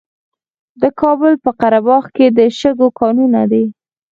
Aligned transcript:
د 0.81 0.83
کابل 1.01 1.33
په 1.43 1.51
قره 1.59 1.79
باغ 1.87 2.03
کې 2.15 2.25
د 2.37 2.39
شګو 2.59 2.87
کانونه 2.99 3.41
دي. 3.51 3.65